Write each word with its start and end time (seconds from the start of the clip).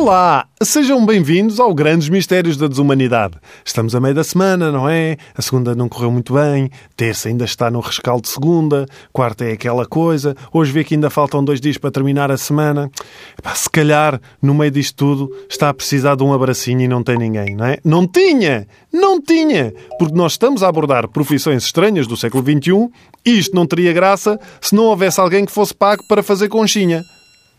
Olá, 0.00 0.46
sejam 0.62 1.04
bem-vindos 1.04 1.58
ao 1.58 1.74
Grandes 1.74 2.08
Mistérios 2.08 2.56
da 2.56 2.68
Desumanidade. 2.68 3.34
Estamos 3.64 3.96
a 3.96 4.00
meio 4.00 4.14
da 4.14 4.22
semana, 4.22 4.70
não 4.70 4.88
é? 4.88 5.16
A 5.34 5.42
segunda 5.42 5.74
não 5.74 5.88
correu 5.88 6.08
muito 6.08 6.34
bem, 6.34 6.70
terça 6.96 7.28
ainda 7.28 7.44
está 7.44 7.68
no 7.68 7.80
rescaldo 7.80 8.22
de 8.22 8.28
segunda, 8.28 8.86
quarta 9.12 9.44
é 9.44 9.54
aquela 9.54 9.84
coisa, 9.84 10.36
hoje 10.52 10.70
vê 10.70 10.84
que 10.84 10.94
ainda 10.94 11.10
faltam 11.10 11.44
dois 11.44 11.60
dias 11.60 11.76
para 11.78 11.90
terminar 11.90 12.30
a 12.30 12.36
semana. 12.36 12.88
Epá, 13.36 13.52
se 13.56 13.68
calhar, 13.68 14.20
no 14.40 14.54
meio 14.54 14.70
disto 14.70 14.94
tudo, 14.94 15.36
está 15.50 15.68
a 15.68 15.74
precisar 15.74 16.14
de 16.14 16.22
um 16.22 16.32
abracinho 16.32 16.82
e 16.82 16.88
não 16.88 17.02
tem 17.02 17.18
ninguém, 17.18 17.56
não 17.56 17.66
é? 17.66 17.78
Não 17.84 18.06
tinha! 18.06 18.68
Não 18.92 19.20
tinha! 19.20 19.74
Porque 19.98 20.14
nós 20.14 20.32
estamos 20.32 20.62
a 20.62 20.68
abordar 20.68 21.08
profissões 21.08 21.64
estranhas 21.64 22.06
do 22.06 22.16
século 22.16 22.44
XXI 22.44 22.88
e 23.26 23.36
isto 23.36 23.52
não 23.52 23.66
teria 23.66 23.92
graça 23.92 24.38
se 24.60 24.76
não 24.76 24.84
houvesse 24.84 25.20
alguém 25.20 25.44
que 25.44 25.50
fosse 25.50 25.74
pago 25.74 26.04
para 26.08 26.22
fazer 26.22 26.48
conchinha. 26.48 27.02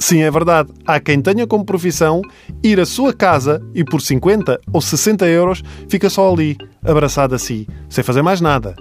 Sim, 0.00 0.22
é 0.22 0.30
verdade. 0.30 0.72
Há 0.86 1.00
quem 1.00 1.20
tenha 1.20 1.46
como 1.46 1.64
profissão 1.64 2.22
ir 2.62 2.78
à 2.78 2.86
sua 2.86 3.12
casa 3.12 3.60
e 3.74 3.84
por 3.84 4.00
50 4.00 4.60
ou 4.72 4.80
60 4.80 5.26
euros 5.26 5.62
fica 5.88 6.08
só 6.08 6.32
ali, 6.32 6.56
abraçado 6.84 7.34
a 7.34 7.38
si, 7.38 7.66
sem 7.88 8.04
fazer 8.04 8.22
mais 8.22 8.40
nada. 8.40 8.76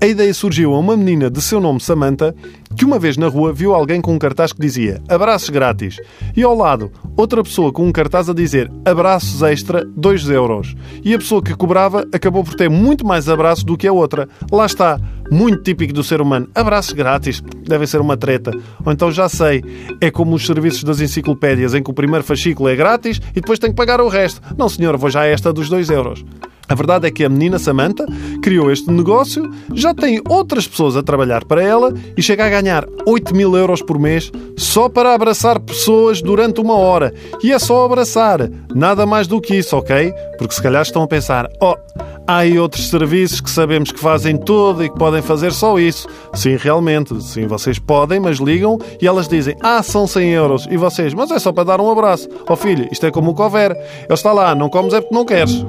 A 0.00 0.06
ideia 0.06 0.34
surgiu 0.34 0.74
a 0.74 0.78
uma 0.78 0.96
menina 0.96 1.30
de 1.30 1.40
seu 1.40 1.60
nome 1.60 1.80
Samantha 1.80 2.34
que 2.76 2.84
uma 2.84 2.98
vez 2.98 3.16
na 3.16 3.28
rua 3.28 3.52
viu 3.52 3.74
alguém 3.74 4.00
com 4.00 4.12
um 4.12 4.18
cartaz 4.18 4.52
que 4.52 4.60
dizia 4.60 5.00
abraços 5.08 5.48
grátis 5.48 5.96
e 6.36 6.42
ao 6.42 6.54
lado 6.54 6.92
outra 7.16 7.42
pessoa 7.42 7.72
com 7.72 7.86
um 7.86 7.92
cartaz 7.92 8.28
a 8.28 8.34
dizer 8.34 8.70
abraços 8.84 9.40
extra 9.42 9.84
2 9.96 10.28
euros. 10.30 10.74
E 11.02 11.14
a 11.14 11.18
pessoa 11.18 11.42
que 11.42 11.54
cobrava 11.54 12.06
acabou 12.12 12.44
por 12.44 12.54
ter 12.54 12.68
muito 12.68 13.06
mais 13.06 13.28
abraços 13.28 13.64
do 13.64 13.76
que 13.76 13.86
a 13.86 13.92
outra. 13.92 14.28
Lá 14.50 14.66
está, 14.66 15.00
muito 15.30 15.62
típico 15.62 15.92
do 15.92 16.04
ser 16.04 16.20
humano. 16.20 16.48
Abraços 16.54 16.92
grátis, 16.92 17.40
deve 17.66 17.86
ser 17.86 18.00
uma 18.00 18.16
treta. 18.16 18.50
Ou 18.84 18.92
então 18.92 19.10
já 19.10 19.28
sei, 19.28 19.62
é 20.00 20.10
como 20.10 20.34
os 20.34 20.44
serviços 20.44 20.84
das 20.84 21.00
enciclopédias 21.00 21.72
em 21.72 21.82
que 21.82 21.90
o 21.90 21.94
primeiro 21.94 22.24
fascículo 22.24 22.68
é 22.68 22.76
grátis 22.76 23.20
e 23.30 23.40
depois 23.40 23.58
tem 23.58 23.70
que 23.70 23.76
pagar 23.76 24.00
o 24.00 24.08
resto. 24.08 24.40
Não 24.58 24.68
senhor, 24.68 24.96
vou 24.96 25.08
já 25.08 25.20
a 25.20 25.26
esta 25.26 25.52
dos 25.52 25.68
2 25.68 25.88
euros. 25.90 26.24
A 26.68 26.74
verdade 26.74 27.06
é 27.06 27.10
que 27.10 27.24
a 27.24 27.28
menina 27.28 27.58
Samantha 27.58 28.06
criou 28.42 28.70
este 28.70 28.90
negócio, 28.90 29.50
já 29.72 29.92
tem 29.92 30.20
outras 30.28 30.66
pessoas 30.66 30.96
a 30.96 31.02
trabalhar 31.02 31.44
para 31.44 31.62
ela 31.62 31.92
e 32.16 32.22
chega 32.22 32.46
a 32.46 32.50
ganhar 32.50 32.86
8 33.06 33.34
mil 33.34 33.54
euros 33.56 33.82
por 33.82 33.98
mês 33.98 34.32
só 34.56 34.88
para 34.88 35.14
abraçar 35.14 35.60
pessoas 35.60 36.22
durante 36.22 36.60
uma 36.60 36.76
hora. 36.76 37.12
E 37.42 37.52
é 37.52 37.58
só 37.58 37.84
abraçar, 37.84 38.48
nada 38.74 39.04
mais 39.04 39.26
do 39.26 39.40
que 39.40 39.56
isso, 39.56 39.76
ok? 39.76 40.12
Porque 40.38 40.54
se 40.54 40.62
calhar 40.62 40.82
estão 40.82 41.02
a 41.02 41.06
pensar: 41.06 41.48
oh, 41.60 41.76
há 42.26 42.38
aí 42.38 42.58
outros 42.58 42.88
serviços 42.88 43.40
que 43.42 43.50
sabemos 43.50 43.92
que 43.92 44.00
fazem 44.00 44.36
tudo 44.36 44.82
e 44.82 44.88
que 44.88 44.98
podem 44.98 45.20
fazer 45.20 45.52
só 45.52 45.78
isso. 45.78 46.08
Sim, 46.32 46.56
realmente, 46.56 47.22
sim, 47.22 47.46
vocês 47.46 47.78
podem, 47.78 48.18
mas 48.18 48.38
ligam 48.38 48.78
e 49.00 49.06
elas 49.06 49.28
dizem: 49.28 49.54
ah, 49.60 49.82
são 49.82 50.06
100 50.06 50.30
euros. 50.30 50.66
E 50.70 50.78
vocês, 50.78 51.12
mas 51.12 51.30
é 51.30 51.38
só 51.38 51.52
para 51.52 51.64
dar 51.64 51.80
um 51.80 51.90
abraço. 51.90 52.26
Oh 52.48 52.56
filho, 52.56 52.88
isto 52.90 53.04
é 53.04 53.10
como 53.10 53.32
o 53.32 53.34
cover. 53.34 53.72
Ele 53.72 54.14
está 54.14 54.32
lá, 54.32 54.54
não 54.54 54.70
comes 54.70 54.94
é 54.94 55.00
porque 55.00 55.14
não 55.14 55.26
queres 55.26 55.64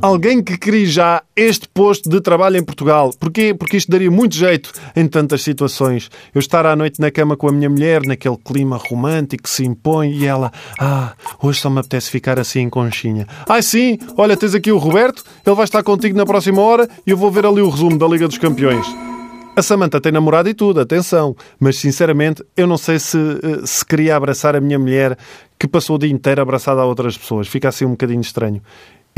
alguém 0.00 0.42
que 0.42 0.56
crie 0.56 0.86
já 0.86 1.22
este 1.34 1.68
posto 1.68 2.08
de 2.08 2.20
trabalho 2.20 2.56
em 2.56 2.64
Portugal. 2.64 3.10
Porquê? 3.18 3.54
Porque 3.54 3.76
isto 3.76 3.90
daria 3.90 4.10
muito 4.10 4.34
jeito 4.34 4.72
em 4.94 5.06
tantas 5.06 5.42
situações. 5.42 6.10
Eu 6.34 6.38
estar 6.38 6.64
à 6.66 6.76
noite 6.76 7.00
na 7.00 7.10
cama 7.10 7.36
com 7.36 7.48
a 7.48 7.52
minha 7.52 7.68
mulher, 7.68 8.02
naquele 8.04 8.36
clima 8.36 8.76
romântico 8.76 9.44
que 9.44 9.50
se 9.50 9.64
impõe, 9.64 10.12
e 10.12 10.26
ela, 10.26 10.52
ah, 10.78 11.12
hoje 11.42 11.60
só 11.60 11.70
me 11.70 11.80
apetece 11.80 12.10
ficar 12.10 12.38
assim 12.38 12.60
em 12.60 12.70
conchinha. 12.70 13.26
Ah, 13.48 13.60
sim, 13.60 13.98
olha, 14.16 14.36
tens 14.36 14.54
aqui 14.54 14.70
o 14.70 14.78
Roberto, 14.78 15.24
ele 15.44 15.56
vai 15.56 15.64
estar 15.64 15.82
contigo 15.82 16.16
na 16.16 16.26
próxima 16.26 16.62
hora 16.62 16.88
e 17.06 17.10
eu 17.10 17.16
vou 17.16 17.30
ver 17.30 17.46
ali 17.46 17.60
o 17.60 17.68
resumo 17.68 17.98
da 17.98 18.06
Liga 18.06 18.28
dos 18.28 18.38
Campeões. 18.38 18.86
A 19.56 19.62
Samanta 19.62 20.00
tem 20.00 20.12
namorado 20.12 20.48
e 20.48 20.54
tudo, 20.54 20.80
atenção. 20.80 21.34
Mas 21.58 21.78
sinceramente, 21.78 22.44
eu 22.56 22.64
não 22.64 22.78
sei 22.78 23.00
se, 23.00 23.18
eh, 23.18 23.66
se 23.66 23.84
queria 23.84 24.14
abraçar 24.14 24.54
a 24.54 24.60
minha 24.60 24.78
mulher 24.78 25.18
que 25.58 25.66
passou 25.66 25.96
o 25.96 25.98
dia 25.98 26.08
inteiro 26.08 26.40
abraçada 26.40 26.80
a 26.80 26.84
outras 26.84 27.18
pessoas. 27.18 27.48
Fica 27.48 27.68
assim 27.68 27.84
um 27.84 27.90
bocadinho 27.90 28.20
estranho 28.20 28.62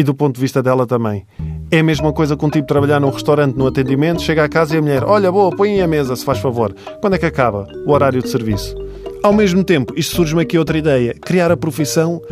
e 0.00 0.02
do 0.02 0.14
ponto 0.14 0.36
de 0.36 0.40
vista 0.40 0.62
dela 0.62 0.86
também. 0.86 1.26
É 1.70 1.80
a 1.80 1.82
mesma 1.84 2.10
coisa 2.10 2.34
que 2.34 2.44
um 2.44 2.48
tipo 2.48 2.66
trabalhar 2.66 2.98
num 2.98 3.10
restaurante 3.10 3.54
no 3.54 3.66
atendimento, 3.66 4.22
chega 4.22 4.42
à 4.42 4.48
casa 4.48 4.74
e 4.74 4.78
a 4.78 4.82
mulher, 4.82 5.04
olha, 5.04 5.30
boa, 5.30 5.54
põe 5.54 5.80
a 5.82 5.86
mesa, 5.86 6.16
se 6.16 6.24
faz 6.24 6.38
favor. 6.38 6.74
Quando 7.02 7.14
é 7.14 7.18
que 7.18 7.26
acaba 7.26 7.68
o 7.86 7.92
horário 7.92 8.22
de 8.22 8.28
serviço? 8.28 8.74
Ao 9.22 9.32
mesmo 9.32 9.62
tempo, 9.62 9.92
isto 9.94 10.16
surge-me 10.16 10.40
aqui 10.40 10.56
outra 10.56 10.78
ideia: 10.78 11.14
criar 11.20 11.52
a 11.52 11.56
profissão 11.56 12.22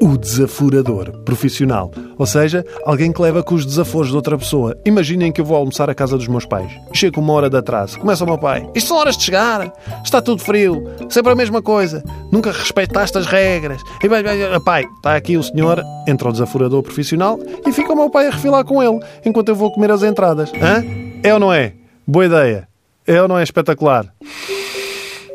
o 0.00 0.16
desaforador 0.16 1.10
profissional. 1.24 1.90
Ou 2.16 2.26
seja, 2.26 2.64
alguém 2.84 3.12
que 3.12 3.20
leva 3.20 3.42
com 3.42 3.54
os 3.54 3.66
desaforos 3.66 4.08
de 4.08 4.16
outra 4.16 4.38
pessoa. 4.38 4.76
Imaginem 4.84 5.32
que 5.32 5.40
eu 5.40 5.44
vou 5.44 5.56
almoçar 5.56 5.90
à 5.90 5.94
casa 5.94 6.16
dos 6.16 6.28
meus 6.28 6.44
pais. 6.44 6.70
Chego 6.92 7.20
uma 7.20 7.32
hora 7.32 7.50
de 7.50 7.56
atraso. 7.56 7.98
Começa 7.98 8.24
o 8.24 8.26
meu 8.26 8.38
pai. 8.38 8.68
Isto 8.74 8.88
são 8.88 8.96
horas 8.96 9.16
de 9.16 9.24
chegar. 9.24 9.72
Está 10.04 10.20
tudo 10.20 10.42
frio. 10.42 10.84
Sempre 11.08 11.32
a 11.32 11.36
mesma 11.36 11.60
coisa. 11.60 12.02
Nunca 12.30 12.52
respeitaste 12.52 13.18
as 13.18 13.26
regras. 13.26 13.82
E 14.02 14.08
vai, 14.08 14.22
vai, 14.22 14.60
pai, 14.60 14.84
está 14.96 15.16
aqui 15.16 15.36
o 15.36 15.42
senhor. 15.42 15.82
Entra 16.06 16.28
o 16.28 16.32
desaforador 16.32 16.82
profissional 16.82 17.38
e 17.66 17.72
fica 17.72 17.92
o 17.92 17.96
meu 17.96 18.10
pai 18.10 18.28
a 18.28 18.30
refilar 18.30 18.64
com 18.64 18.82
ele 18.82 19.00
enquanto 19.24 19.48
eu 19.48 19.54
vou 19.54 19.72
comer 19.72 19.90
as 19.90 20.02
entradas. 20.02 20.52
Hã? 20.54 20.84
É 21.22 21.34
ou 21.34 21.40
não 21.40 21.52
é? 21.52 21.74
Boa 22.06 22.26
ideia. 22.26 22.68
É 23.06 23.20
ou 23.20 23.28
não 23.28 23.38
é 23.38 23.42
espetacular? 23.42 24.12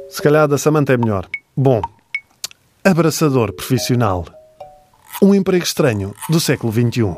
Se 0.10 0.22
calhar 0.22 0.48
da 0.48 0.58
Samanta 0.58 0.94
é 0.94 0.98
melhor. 0.98 1.28
Bom, 1.58 1.82
abraçador 2.84 3.52
profissional. 3.54 4.26
Um 5.22 5.34
emprego 5.34 5.64
estranho 5.64 6.14
do 6.30 6.40
século 6.40 6.72
XXI. 6.72 7.18